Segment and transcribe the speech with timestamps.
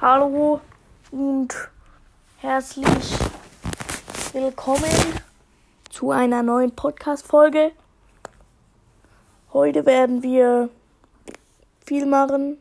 [0.00, 0.60] Hallo
[1.10, 1.52] und
[2.36, 3.18] herzlich
[4.32, 4.92] willkommen
[5.90, 7.72] zu einer neuen Podcast-Folge.
[9.52, 10.68] Heute werden wir
[11.84, 12.58] viel machen.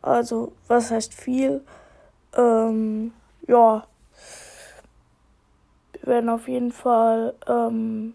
[0.00, 1.62] Also, was heißt viel?
[2.34, 3.12] Ähm,
[3.46, 3.86] ja.
[5.92, 8.14] Wir werden auf jeden Fall ähm,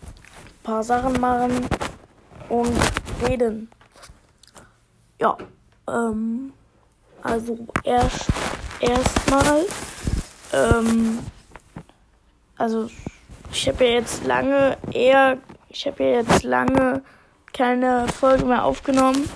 [0.00, 1.68] ein paar Sachen machen
[2.48, 2.72] und
[3.28, 3.70] reden.
[5.20, 5.36] Ja.
[5.88, 6.52] Ähm,
[7.22, 8.26] also erst
[8.80, 9.64] erstmal.
[10.52, 11.18] Ähm,
[12.56, 12.88] also
[13.52, 15.38] ich habe ja jetzt lange eher,
[15.68, 17.02] ich habe ja jetzt lange
[17.52, 19.28] keine Folge mehr aufgenommen.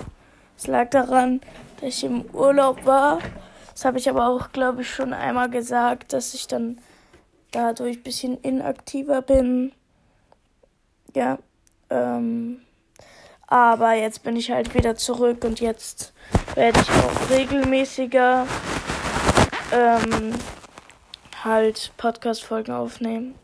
[0.57, 1.41] Es lag daran,
[1.77, 3.19] dass ich im Urlaub war.
[3.73, 6.79] Das habe ich aber auch, glaube ich, schon einmal gesagt, dass ich dann
[7.51, 9.71] dadurch ein bisschen inaktiver bin.
[11.15, 11.39] Ja.
[11.89, 12.61] Ähm,
[13.47, 16.13] aber jetzt bin ich halt wieder zurück und jetzt
[16.55, 18.45] werde ich auch regelmäßiger
[19.71, 20.33] ähm,
[21.43, 23.35] halt Podcast-Folgen aufnehmen.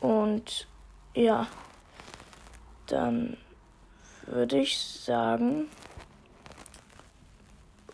[0.00, 0.66] Und
[1.14, 1.46] ja,
[2.86, 3.36] dann
[4.26, 5.68] würde ich sagen,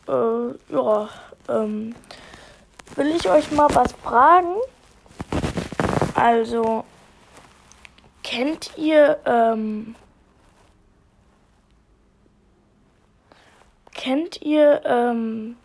[0.06, 1.08] äh, ja,
[1.48, 1.94] ähm,
[2.94, 4.56] will ich euch mal was fragen?
[6.14, 6.84] Also,
[8.22, 9.94] kennt ihr, ähm,
[13.98, 15.56] kennt ihr, ähm,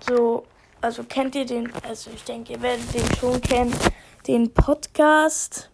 [0.00, 0.44] so,
[0.80, 3.74] also kennt ihr den, also ich denke, ihr werdet den schon kennen,
[4.26, 5.70] den Podcast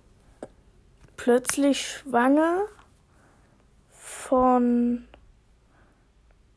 [1.17, 2.67] Plötzlich Schwanger
[3.91, 5.09] von,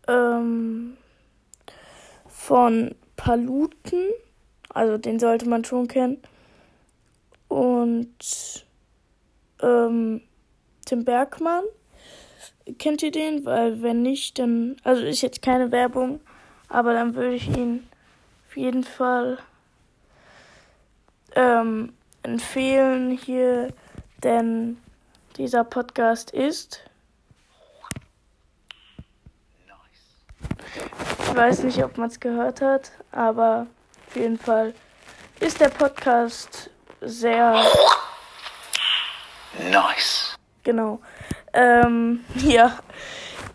[0.08, 0.98] ähm,
[2.28, 4.10] von Paluten,
[4.70, 6.22] also den sollte man schon kennen,
[7.48, 8.66] und
[9.62, 10.22] ähm,
[10.86, 11.64] Tim Bergmann.
[12.80, 13.46] Kennt ihr den?
[13.46, 16.20] Weil wenn nicht, dann, also ist jetzt keine Werbung,
[16.70, 17.88] aber dann würde ich ihn
[18.48, 19.38] auf jeden Fall
[21.36, 21.94] ähm,
[22.24, 23.74] empfehlen hier,
[24.24, 24.78] denn
[25.38, 26.82] dieser Podcast ist.
[31.20, 33.68] Ich weiß nicht, ob man es gehört hat, aber
[34.08, 34.74] auf jeden Fall
[35.40, 37.64] ist der Podcast sehr.
[39.72, 40.38] Nice.
[40.64, 41.00] Genau.
[41.54, 42.78] Ähm, ja.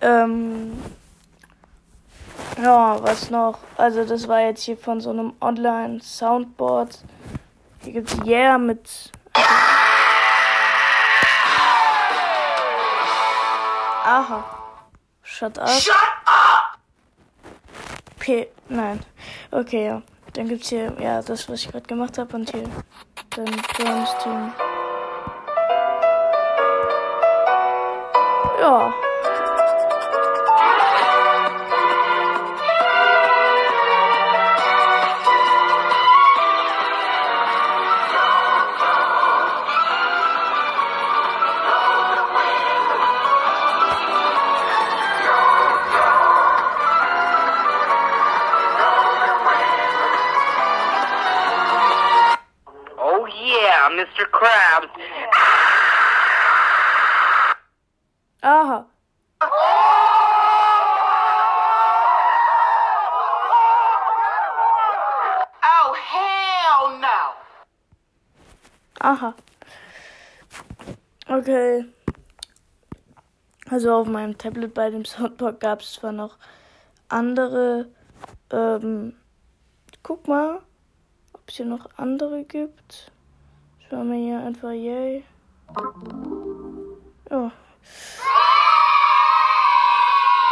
[0.01, 0.73] Ähm,
[2.63, 3.59] ja, was noch?
[3.77, 6.99] Also das war jetzt hier von so einem Online-Soundboard.
[7.83, 9.13] Hier gibt's Yeah mit.
[14.05, 14.45] Aha.
[15.23, 15.69] Shut up.
[15.69, 16.79] Shut up!
[18.19, 18.49] P.
[18.69, 19.01] Nein.
[19.51, 20.03] Okay, ja.
[20.33, 22.69] Dann gibt's hier, ja, das, was ich gerade gemacht habe und hier.
[23.31, 24.11] Dann Drums
[28.59, 28.93] Ja.
[52.99, 54.25] Oh yeah, Mr.
[54.31, 54.86] Krabs.
[73.77, 76.39] Also auf meinem Tablet bei dem Soundboard gab es zwar noch
[77.11, 77.91] andere.
[78.51, 79.15] Ähm,
[80.03, 80.63] guck mal,
[81.35, 83.13] ob es hier noch andere gibt.
[83.91, 85.27] Schauen wir hier einfach yay.
[87.31, 87.53] Ja.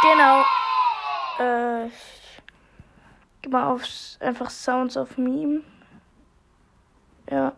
[0.03, 0.41] Genau.
[1.39, 1.89] Äh,
[3.41, 3.81] geh mal auf
[4.19, 5.63] einfach Sounds of Meme.
[7.31, 7.53] Ja.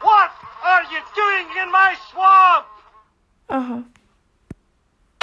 [0.00, 0.30] What
[0.62, 2.64] are you doing in my swamp?
[3.48, 3.82] Aha.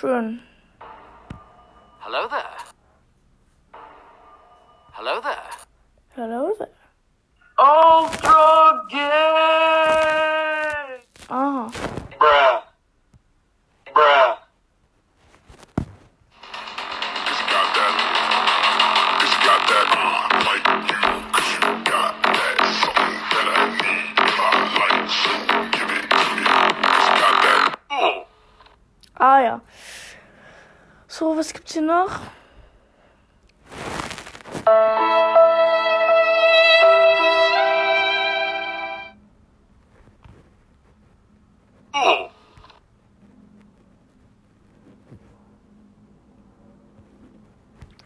[0.00, 0.40] Schön.
[1.98, 2.56] Hello there.
[4.92, 5.50] Hello there.
[6.14, 6.68] Hello there.
[7.58, 8.86] Ultra
[31.18, 32.20] So, was gibt's hier noch?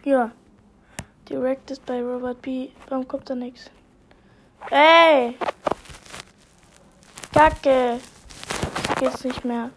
[0.04, 0.30] Ja.
[1.28, 2.70] Direct ist bei Robert B.
[2.88, 3.70] Warum kommt da nichts?
[4.70, 5.36] Ey!
[7.34, 8.00] Kacke!
[8.00, 9.68] Jetzt geht's nicht mehr.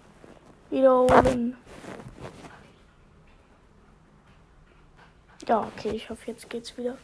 [0.69, 1.57] Wiederholen.
[5.47, 6.97] Ja, okay, ich hoffe, jetzt geht's wieder.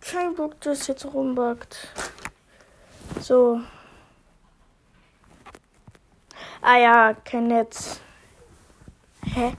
[0.00, 1.88] Kein Bock, dass jetzt rumbackt.
[3.20, 3.60] So.
[6.62, 8.00] Ah ja, kein Netz.
[9.24, 9.52] Hä?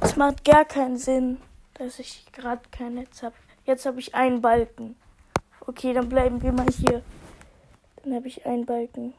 [0.00, 1.40] Es macht gar keinen Sinn,
[1.74, 3.34] dass ich gerade kein Netz habe.
[3.66, 4.96] Jetzt habe ich einen Balken.
[5.60, 7.02] Okay, dann bleiben wir mal hier.
[8.02, 9.12] Dann habe ich einen Balken.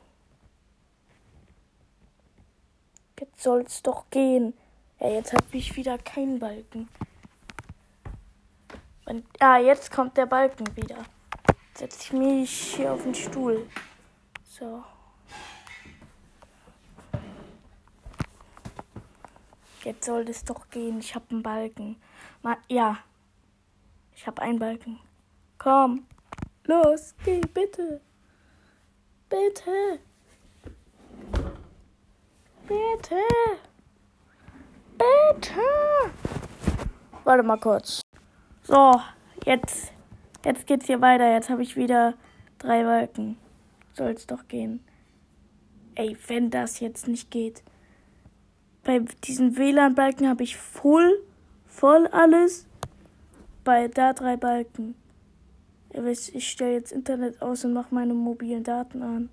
[3.20, 4.54] Jetzt soll's doch gehen.
[5.00, 6.90] Ja, jetzt habe ich wieder keinen Balken.
[9.06, 10.98] Und, ah, jetzt kommt der Balken wieder.
[11.76, 13.68] Setze ich mich hier auf den Stuhl.
[14.44, 14.84] So.
[19.84, 21.00] Jetzt soll es doch gehen.
[21.00, 21.98] Ich habe einen Balken.
[22.42, 22.98] Ma ja.
[24.16, 25.00] Ich habe einen Balken.
[25.60, 26.08] Komm.
[26.64, 28.02] Los, geh, bitte.
[29.30, 30.00] Bitte.
[32.68, 33.22] Bitte.
[34.98, 35.62] Bitte.
[37.24, 38.05] Warte mal kurz.
[38.68, 39.00] So,
[39.46, 39.94] jetzt.
[40.44, 41.32] Jetzt geht's hier weiter.
[41.32, 42.14] Jetzt habe ich wieder
[42.60, 43.38] drei Balken.
[43.94, 44.84] Soll's doch gehen.
[45.96, 47.64] Ey, wenn das jetzt nicht geht
[48.86, 51.20] bei diesen WLAN-Balken habe ich voll,
[51.68, 52.66] voll alles.
[53.66, 54.96] Bei da drei Balken.
[55.92, 59.30] Ich stelle jetzt Internet aus und mache meine mobilen Daten an.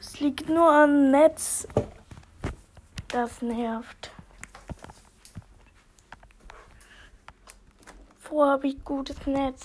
[0.00, 1.68] Es liegt nur am Netz.
[3.14, 4.10] Das nervt.
[8.18, 9.64] Vorher habe ich gutes Netz.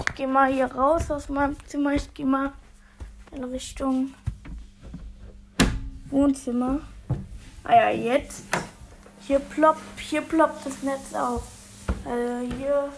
[0.00, 1.92] Ich gehe mal hier raus aus meinem Zimmer.
[1.92, 2.52] Ich gehe mal
[3.30, 4.12] in Richtung
[6.10, 6.80] Wohnzimmer.
[7.62, 8.42] Ah ja, jetzt.
[9.20, 11.44] Hier ploppt, hier ploppt das Netz auf.
[12.04, 12.88] Also hier.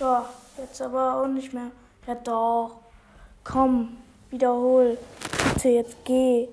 [0.00, 0.28] Ja,
[0.58, 1.70] jetzt aber auch nicht mehr.
[2.08, 2.80] Ja doch.
[3.44, 3.98] Komm,
[4.30, 4.98] wiederhol.
[5.54, 6.48] Bitte, jetzt geh.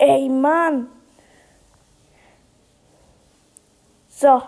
[0.00, 0.88] Ey, Mann.
[4.08, 4.40] So.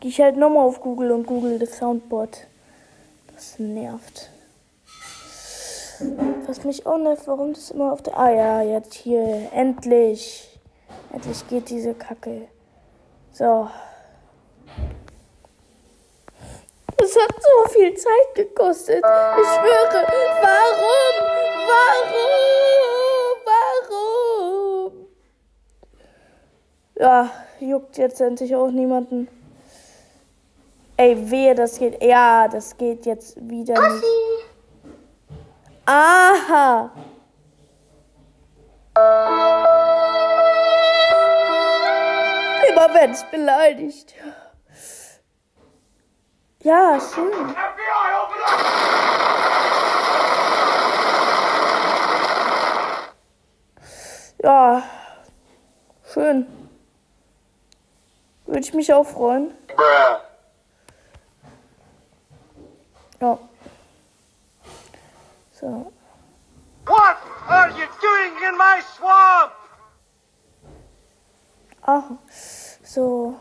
[0.00, 2.46] Gehe ich halt nochmal auf Google und google das Soundboard.
[3.34, 4.30] Das nervt.
[6.46, 8.18] Was mich auch nervt, warum das immer auf der.
[8.18, 9.52] Ah ja, jetzt hier.
[9.52, 10.58] Endlich.
[11.12, 12.48] Endlich geht diese Kacke.
[13.30, 13.68] So.
[16.98, 18.98] Es hat so viel Zeit gekostet.
[18.98, 20.06] Ich schwöre.
[20.42, 21.14] Warum?
[21.68, 23.36] Warum?
[23.90, 25.06] Warum?
[26.94, 29.28] Ja, juckt jetzt endlich auch niemanden.
[30.96, 32.02] Ey, wehe, das geht.
[32.02, 34.04] Ja, das geht jetzt wieder nicht.
[35.84, 36.90] Aha.
[42.68, 44.14] Immer wenn es beleidigt.
[46.66, 47.54] Ja, schön.
[54.42, 54.82] Ja,
[56.12, 56.68] schön.
[58.46, 59.56] Würde ich mich auch freuen.
[63.20, 63.38] Ja.
[65.52, 65.92] So.
[66.84, 67.16] What
[67.48, 69.52] are you doing in my swamp?
[71.82, 72.10] Ach,
[72.82, 73.36] so.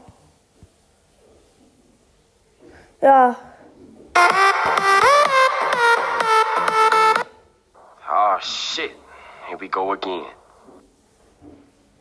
[3.06, 3.36] Ja.
[8.02, 8.98] Oh ah, shit.
[9.48, 10.26] Here we go again.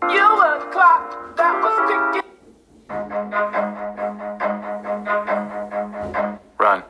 [0.08, 2.25] You were the clock that was ticking.
[6.58, 6.82] Run.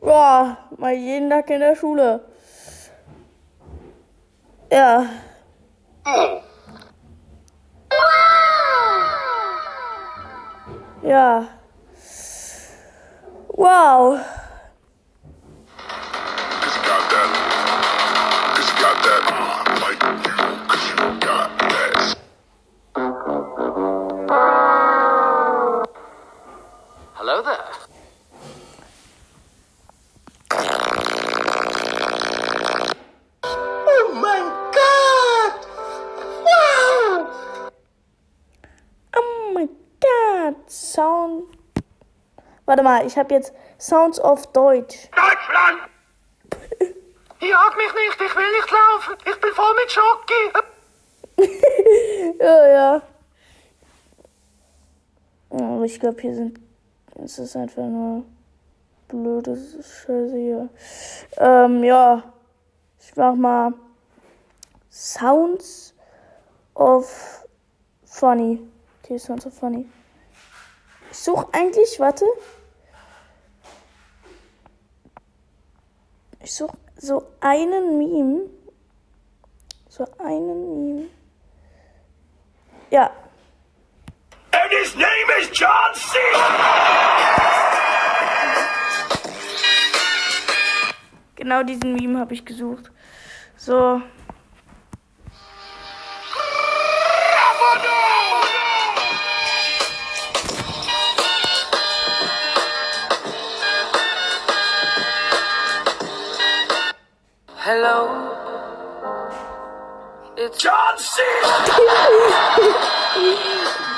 [0.00, 2.24] Boah, mal jeden Tag in der Schule.
[4.72, 5.04] Ja.
[11.06, 11.46] Ja.
[13.48, 14.18] Wow.
[42.86, 45.08] Mal, ich habe jetzt Sounds of Deutsch.
[45.10, 45.90] Deutschland!
[47.40, 49.16] Jag mich nicht, ich will nicht laufen.
[49.26, 50.52] Ich bin voll mit Schoki.
[52.40, 53.02] Ja, ja.
[55.50, 56.58] Aber ich glaube, hier sind.
[57.22, 58.24] Es ist einfach nur
[59.08, 60.68] blöde Scheiße hier.
[61.38, 62.22] Ähm, ja.
[63.00, 63.74] Ich mach mal
[64.90, 65.94] Sounds
[66.74, 67.46] of
[68.04, 68.60] Funny.
[69.02, 69.86] Okay, Sounds of Funny.
[71.10, 72.24] Ich suche eigentlich, warte.
[76.46, 78.42] Ich suche so einen Meme.
[79.88, 81.08] So einen Meme.
[82.88, 83.10] Ja,
[84.52, 86.18] And his name is John C.
[91.34, 92.92] Genau diesen Meme habe ich gesucht.
[93.56, 94.00] So.
[107.68, 108.30] Hello.
[110.36, 111.20] It's John C.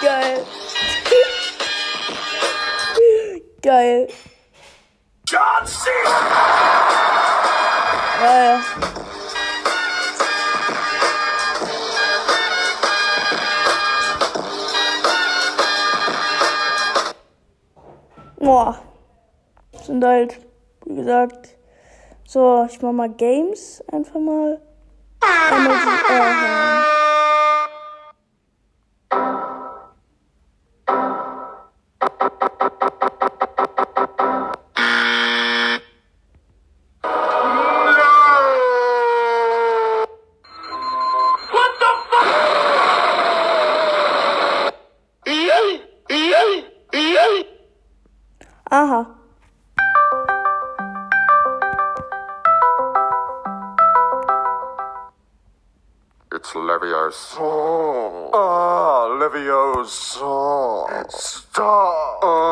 [0.00, 0.46] Geil.
[3.60, 4.08] Geil.
[5.26, 5.90] John C.
[8.22, 8.62] Ja.
[18.38, 18.78] Boah.
[19.82, 20.40] Sind halt,
[20.86, 21.57] wie gesagt.
[22.30, 24.60] So, ich mach mal Games einfach mal.
[25.50, 26.97] Energy
[61.20, 62.47] Stop.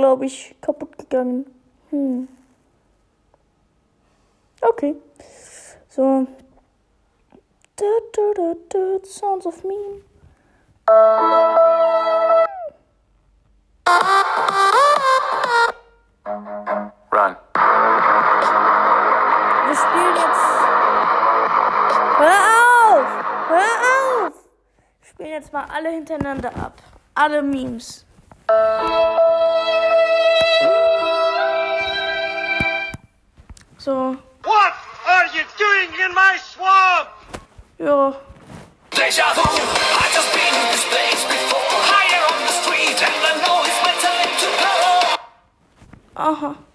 [0.00, 1.44] Glaube ich, kaputt gegangen.
[1.90, 2.26] Hm.
[4.62, 4.96] Okay.
[5.90, 6.26] So.
[7.76, 10.00] Da, da, da, da, Sounds of Meme.
[17.12, 17.36] Run.
[19.66, 20.46] Wir spielen jetzt.
[22.16, 23.08] Hör auf!
[23.48, 24.34] Hör auf!
[25.00, 26.72] Wir spielen jetzt mal alle hintereinander ab.
[27.14, 28.06] Alle Memes.
[33.80, 34.12] So,
[34.44, 34.74] What
[35.08, 37.08] are you doing in my swamp?
[37.78, 38.12] ja.
[38.90, 41.80] Deja vu, I just been in this place before.
[41.88, 44.76] Higher on the street, and I know it's my time to go.
[46.16, 46.46] Aha.
[46.48, 46.69] Run.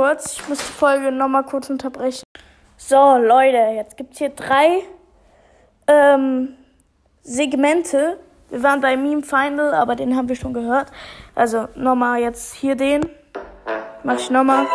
[0.00, 0.32] Kurz.
[0.32, 2.24] Ich muss die Folge nochmal kurz unterbrechen.
[2.78, 4.82] So, Leute, jetzt gibt es hier drei
[5.86, 6.56] ähm,
[7.20, 8.18] Segmente.
[8.48, 10.90] Wir waren bei Meme Final, aber den haben wir schon gehört.
[11.34, 13.02] Also nochmal jetzt hier den.
[14.02, 14.66] Mach ich nochmal.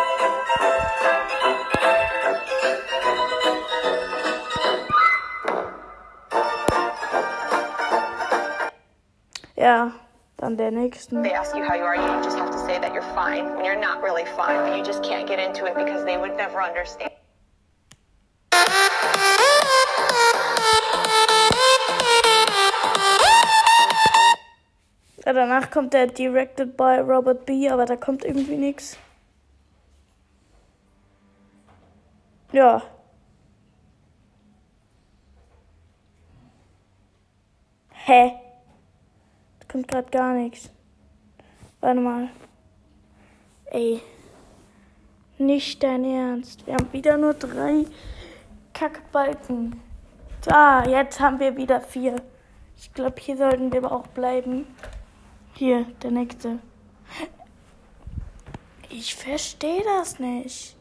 [9.56, 9.90] Ja,
[10.46, 11.22] dann der nächsten.
[11.24, 13.64] they ask you how you are, you just have to say that you're fine when
[13.64, 16.62] you're not really fine, but you just can't get into it because they would never
[16.62, 17.10] understand.
[25.24, 28.96] Ja, danach kommt der Directed by Robert B., aber da kommt irgendwie nichts.
[32.52, 32.80] Ja.
[37.90, 38.45] Hä?
[39.70, 40.70] Kommt gerade gar nichts.
[41.80, 42.28] Warte mal.
[43.66, 44.00] Ey.
[45.38, 46.66] Nicht dein Ernst.
[46.66, 47.84] Wir haben wieder nur drei
[48.72, 49.80] Kackbalken.
[50.42, 52.22] Da, jetzt haben wir wieder vier.
[52.76, 54.66] Ich glaube, hier sollten wir aber auch bleiben.
[55.54, 56.58] Hier, der nächste.
[58.88, 60.76] Ich verstehe das nicht.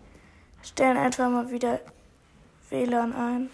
[0.61, 1.79] Stellen einfach mal wieder
[2.69, 3.49] WLAN ein.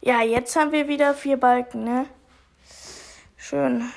[0.00, 2.06] Ja, jetzt haben wir wieder vier Balken, ne?
[3.36, 3.90] Schön.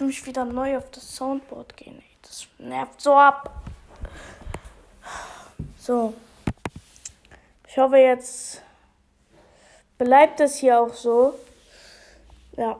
[0.00, 2.02] Jetzt muss ich wieder neu auf das Soundboard gehen.
[2.22, 3.54] Das nervt so ab.
[5.76, 6.14] So.
[7.68, 8.62] Ich hoffe, jetzt
[9.98, 11.34] bleibt es hier auch so.
[12.56, 12.78] Ja.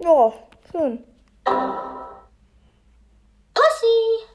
[0.00, 0.32] Ja,
[0.72, 1.04] schön.
[3.54, 4.26] Pussy!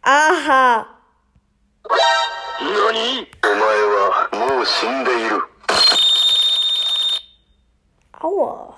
[0.00, 0.86] Aha.
[2.67, 5.41] 何お前はもう死んでいる。
[8.21, 8.73] Aua.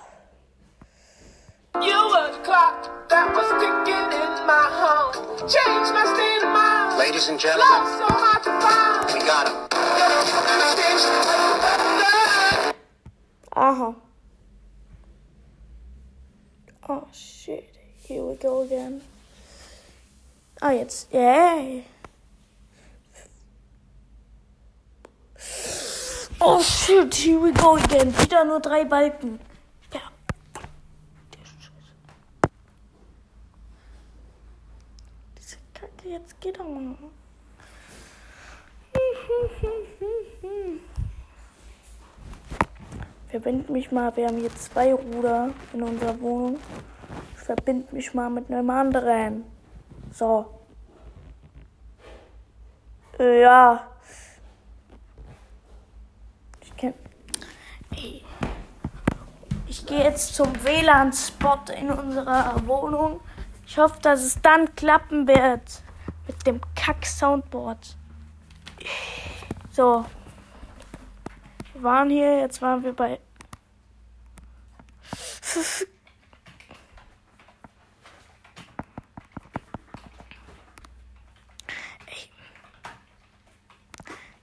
[1.81, 5.13] You were the clock that was ticking in my home.
[5.47, 6.97] Changed my state of mind.
[6.97, 9.13] Ladies and Love gentlemen, so hard to find.
[9.13, 9.65] we got him.
[13.57, 13.95] Aha.
[16.89, 17.69] Oh shit.
[18.03, 19.01] Here we go again.
[20.61, 21.11] Ah, jetzt.
[21.13, 21.85] Yay.
[26.42, 28.14] Oh shit, here we go again.
[28.18, 29.38] Wieder nur drei Balken.
[29.92, 30.00] Ja.
[31.34, 31.92] Der Scheiße.
[35.38, 36.96] Diese Kacke, jetzt geht doch mal.
[43.28, 46.58] Verbind mich mal, wir haben hier zwei Ruder in unserer Wohnung.
[47.36, 49.44] Ich verbind mich mal mit einem anderen.
[50.10, 50.58] So.
[53.18, 53.89] Äh, ja.
[56.82, 58.24] Ey.
[59.66, 63.20] Ich gehe jetzt zum WLAN-Spot in unserer Wohnung.
[63.66, 65.82] Ich hoffe, dass es dann klappen wird.
[66.26, 67.96] Mit dem Kack-Soundboard.
[69.70, 70.04] So.
[71.74, 73.10] Wir waren hier, jetzt waren wir bei.
[82.06, 82.30] Ey.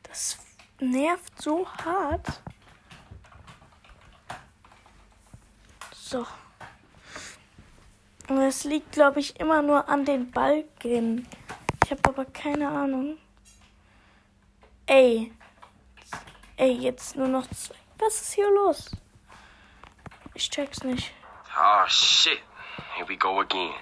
[0.03, 0.37] Das
[0.79, 2.41] nervt so hart.
[5.93, 6.25] So.
[8.29, 11.27] Und es liegt, glaube ich, immer nur an den Balken.
[11.83, 13.17] Ich habe aber keine Ahnung.
[14.85, 15.33] Ey.
[16.57, 17.75] Ey, jetzt nur noch zwei.
[17.99, 18.91] Was ist hier los?
[20.33, 21.13] Ich check's nicht.
[21.57, 22.39] Oh shit.
[22.95, 23.73] Here we go again.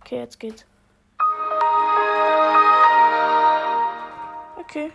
[0.00, 0.64] Okay, jetzt geht's.
[4.56, 4.92] Okay.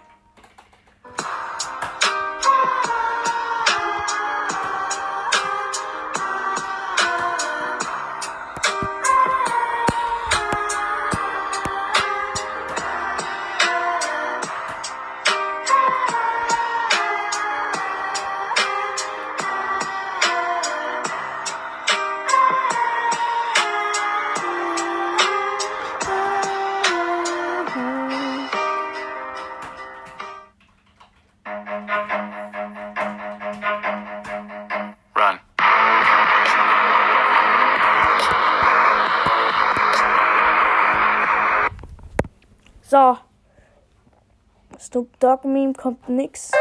[45.25, 46.51] Dog Meme kommt nix.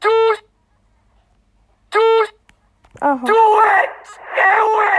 [0.00, 0.44] Do it!
[1.90, 2.00] Do
[4.82, 4.95] it!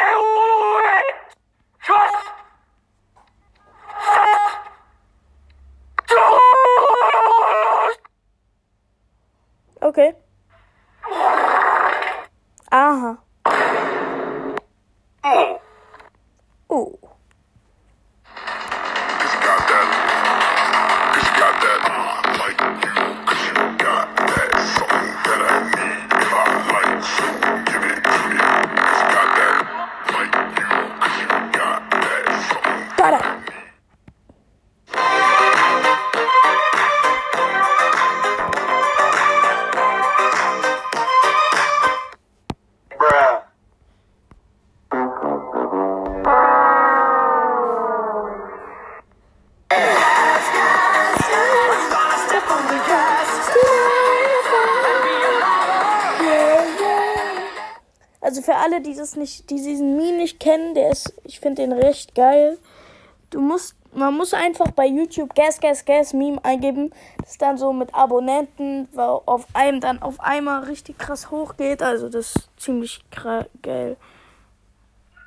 [58.42, 61.74] Für alle, die das nicht, die diesen Meme nicht kennen, der ist, ich finde den
[61.74, 62.58] recht geil.
[63.30, 67.74] Du musst, man muss einfach bei YouTube Gas, Gas, Gas Meme eingeben, das dann so
[67.74, 71.82] mit Abonnenten weil auf einem dann auf einmal richtig krass hochgeht.
[71.82, 73.02] Also das ist ziemlich
[73.62, 73.98] geil.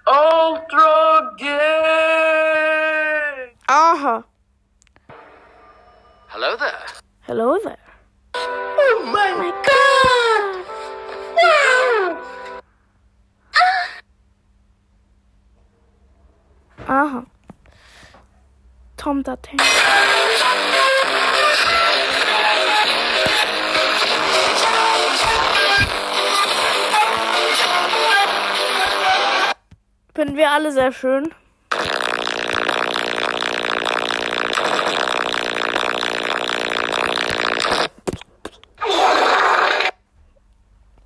[0.06, 1.50] Ultra gay!
[3.68, 4.24] Aha.
[6.28, 6.72] Hello there.
[7.22, 7.78] Hello there.
[8.34, 9.70] Oh my, god!
[16.90, 17.24] Aha.
[18.96, 19.62] Tom da Tank.
[30.16, 31.32] Finden wir alle sehr schön.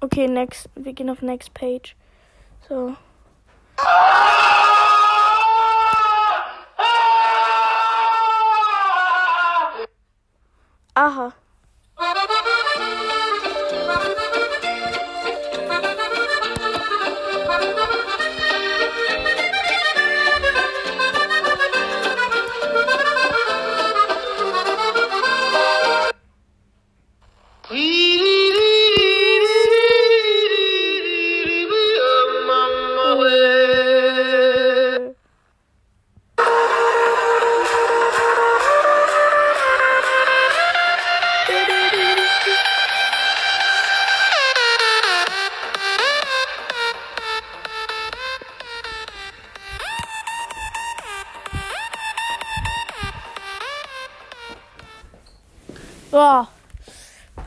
[0.01, 0.71] Okay, next.
[0.77, 1.95] Wir gehen auf next page.
[2.71, 2.97] So.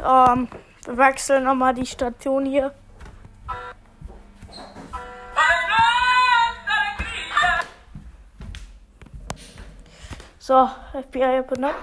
[0.03, 0.47] Ähm,
[0.87, 2.73] wechseln nochmal die Station hier.
[10.39, 11.75] So, FBI open up.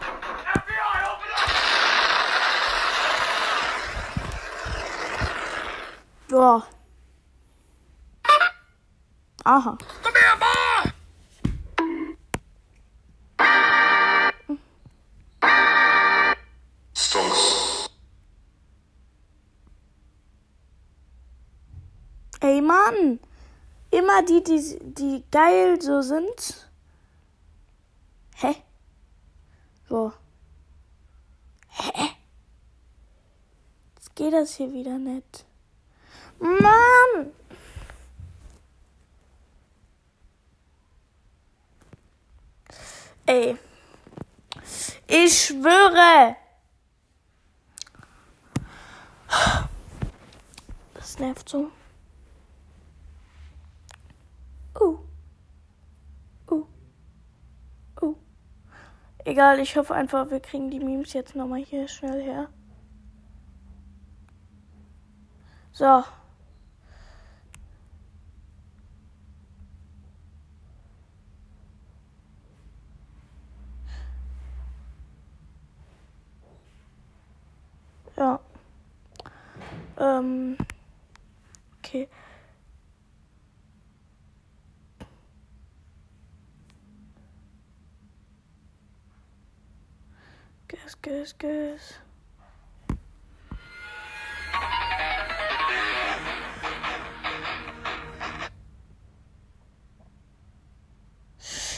[6.31, 6.63] So.
[9.45, 9.77] Aha.
[22.75, 23.21] Mann,
[23.91, 26.71] immer die, die, die geil so sind.
[28.37, 28.57] Hä?
[29.89, 30.13] So.
[31.69, 32.11] Hä?
[33.95, 35.45] Jetzt geht das hier wieder nicht.
[36.41, 37.33] Mann!
[43.27, 43.57] Ey.
[45.07, 46.37] Ich schwöre.
[50.95, 51.71] Das nervt so.
[54.81, 54.99] Oh.
[56.49, 56.67] Oh.
[58.01, 58.17] Oh.
[59.25, 62.49] Egal, ich hoffe einfach, wir kriegen die Memes jetzt nochmal hier schnell her.
[65.73, 66.05] So.
[78.17, 78.41] Ja.
[79.99, 80.57] Ähm.
[81.79, 82.09] Okay.
[90.67, 92.01] Guess, guess, guess.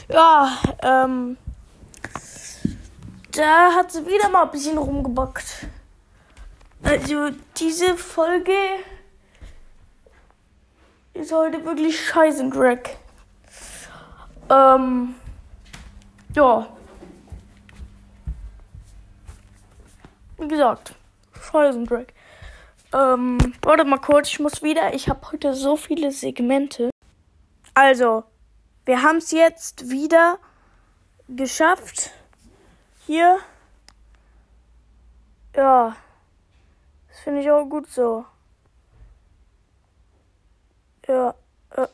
[0.09, 1.37] Ja, ähm.
[3.33, 5.67] Da hat sie wieder mal ein bisschen rumgebockt.
[6.83, 8.53] Also, diese Folge
[11.13, 12.99] ist heute wirklich scheiße, Dreck.
[14.49, 15.17] Ähm.
[16.35, 16.76] Ja.
[20.39, 20.95] Wie gesagt,
[21.51, 22.13] Scheißendreck.
[22.93, 24.95] Ähm, warte mal kurz, ich muss wieder.
[24.95, 26.91] Ich habe heute so viele Segmente.
[27.75, 28.25] Also,
[28.85, 30.39] wir haben es jetzt wieder
[31.29, 32.11] geschafft.
[33.07, 33.39] Hier.
[35.55, 35.97] Ja.
[37.09, 38.25] Das finde ich auch gut so.
[41.09, 41.35] Ja.
[41.71, 41.87] Äh,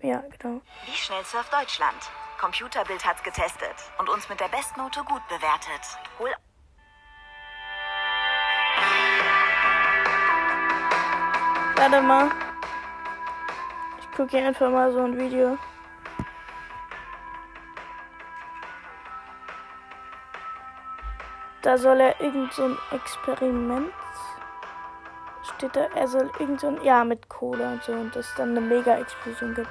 [0.06, 0.60] ja, genau.
[0.86, 1.96] Wie schnell surft Deutschland?
[2.40, 5.80] Computerbild hat's getestet und uns mit der Bestnote gut bewertet.
[6.18, 6.30] Hol
[11.76, 12.30] Warte mal.
[14.00, 15.58] Ich gucke hier einfach mal so ein Video.
[21.62, 23.90] Da soll er irgend so ein Experiment.
[25.56, 28.50] Steht da, er soll irgend so ein, ja, mit Kohle und so und es dann
[28.50, 29.68] eine Mega-Explosion gibt.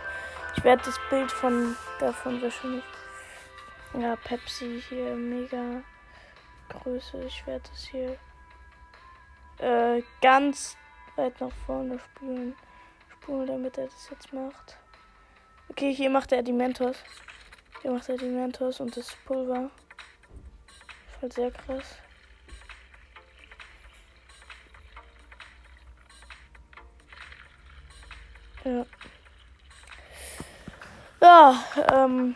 [0.55, 2.83] Ich werde das Bild von davon wahrscheinlich.
[3.93, 5.81] Ja, Pepsi hier, mega
[6.69, 7.23] Größe.
[7.23, 8.17] Ich werde es hier
[9.59, 10.77] äh, ganz
[11.15, 12.55] weit nach vorne spülen.
[13.09, 14.77] Spulen, damit er das jetzt macht.
[15.69, 16.97] Okay, hier macht er die Mentos.
[17.81, 19.69] Hier macht er die Mentos und das Pulver.
[21.19, 21.97] Voll sehr krass.
[28.63, 28.85] Ja.
[31.21, 32.35] Ja, ähm.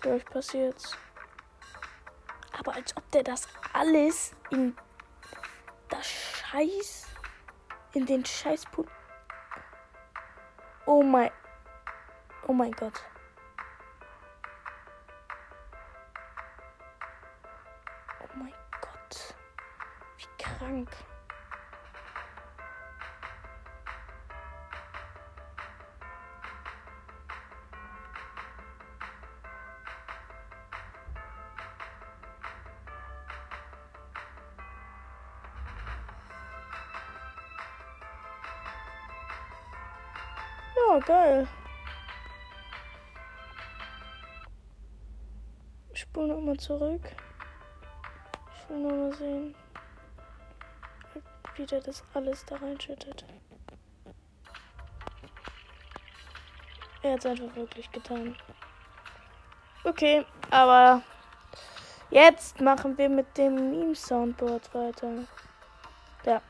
[0.00, 0.96] Gleich passiert's.
[2.58, 4.76] Aber als ob der das alles in
[5.88, 7.06] das Scheiß.
[7.94, 8.88] In den Scheißput.
[10.86, 11.30] Oh mein.
[12.46, 13.02] Oh mein Gott.
[18.22, 19.34] Oh mein Gott.
[20.16, 20.90] Wie krank.
[41.04, 41.48] Geil.
[45.92, 47.02] Ich spule nochmal zurück.
[48.56, 49.54] Ich will nur mal sehen,
[51.56, 53.24] wie der das alles da reinschüttet.
[57.02, 58.36] Er hat es einfach wirklich getan.
[59.84, 61.02] Okay, aber
[62.10, 65.10] jetzt machen wir mit dem Meme-Soundboard weiter.
[66.24, 66.40] Ja,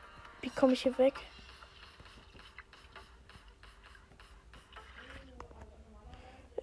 [0.41, 1.15] wie komme ich hier weg?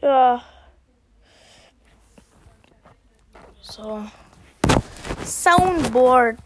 [0.02, 0.42] Ja.
[3.60, 4.04] So.
[5.24, 6.38] Soundboard.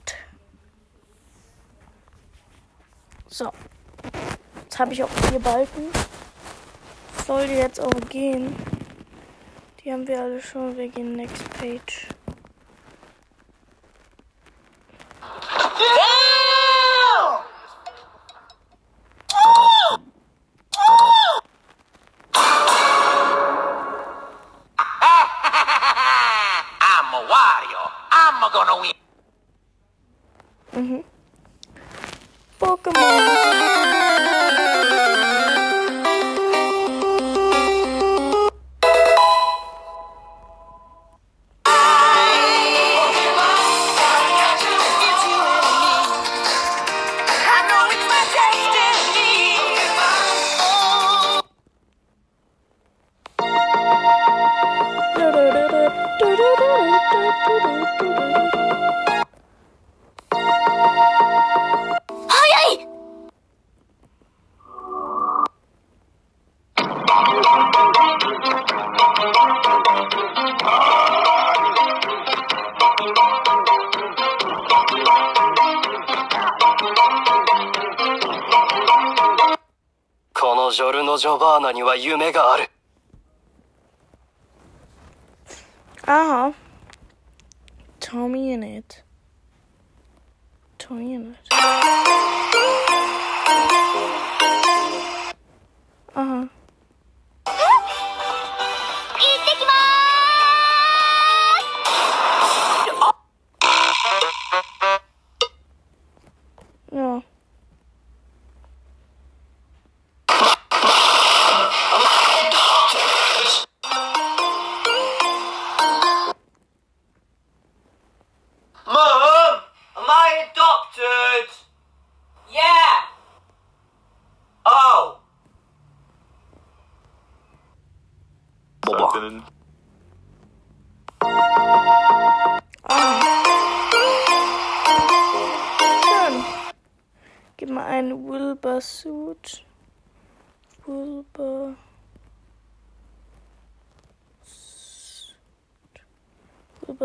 [3.28, 3.52] So.
[4.62, 5.88] Jetzt habe ich auch vier Balken.
[7.26, 8.54] Sollte jetzt auch gehen.
[9.82, 10.76] Die haben wir alle schon.
[10.76, 12.08] Wir gehen next page.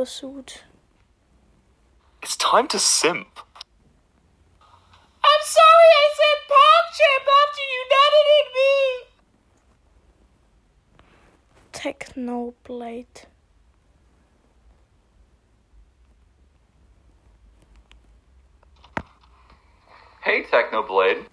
[0.10, 0.64] Suit.
[2.24, 3.40] It's time to simp.
[5.24, 8.74] I'm sorry I said pop chip after you nutted at me.
[12.58, 13.20] Technoblade.
[20.24, 21.28] Hey, Technoblade.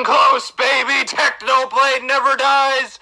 [0.00, 1.04] Not even close, baby!
[1.04, 2.98] Technoblade never dies!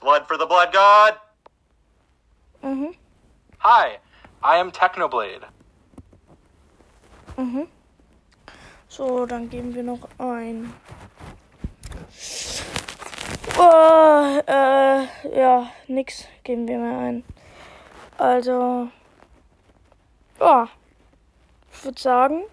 [0.00, 1.16] Blood for the Blood God.
[2.62, 2.94] Mhm.
[3.58, 3.98] Hi,
[4.42, 5.44] I am Technoblade.
[7.36, 7.68] Mhm.
[8.88, 10.72] So, dann geben wir noch ein.
[13.58, 15.06] Oh, äh,
[15.38, 17.24] ja, nix geben wir mehr ein.
[18.16, 18.88] Also,
[20.40, 20.68] ja,
[21.72, 22.44] ich würde sagen,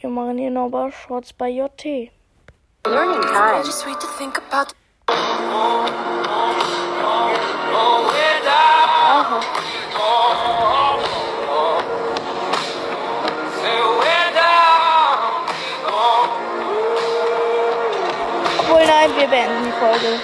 [0.00, 2.10] wir machen hier noch was Shorts bei JT.
[2.86, 3.62] Learning time.
[3.64, 4.72] Just wait to think about.
[18.58, 20.18] Obwohl, nein, wir beenden die Folge.